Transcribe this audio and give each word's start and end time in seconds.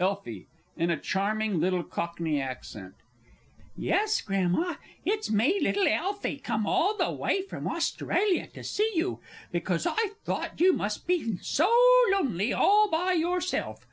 Elfie 0.00 0.46
(in 0.78 0.88
a 0.88 0.98
charming 0.98 1.60
little 1.60 1.82
Cockney 1.82 2.40
accent). 2.40 2.94
Yes, 3.76 4.22
Grandma, 4.22 4.76
it's 5.04 5.30
me 5.30 5.60
little 5.60 5.86
Elfie, 5.86 6.38
come 6.38 6.66
all 6.66 6.96
the 6.96 7.10
way 7.12 7.42
from 7.42 7.68
Australia 7.68 8.46
to 8.46 8.64
see 8.64 8.90
you, 8.94 9.20
because 9.52 9.86
I 9.86 10.12
thought 10.24 10.58
you 10.58 10.72
must 10.72 11.06
be 11.06 11.36
sow 11.42 11.70
lownly 12.14 12.56
all 12.56 12.88
by 12.88 13.12
yourself! 13.12 13.86